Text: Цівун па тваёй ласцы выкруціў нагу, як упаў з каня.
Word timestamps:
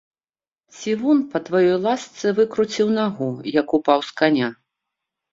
Цівун 0.77 1.19
па 1.33 1.39
тваёй 1.49 1.73
ласцы 1.83 2.31
выкруціў 2.39 2.87
нагу, 2.99 3.27
як 3.59 3.67
упаў 3.79 3.99
з 4.09 4.15
каня. 4.23 4.49